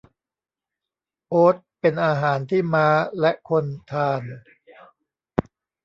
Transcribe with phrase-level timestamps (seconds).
[1.29, 2.87] โอ๊ตเป็นอาหารที่ม้า
[3.19, 4.21] และคนทาน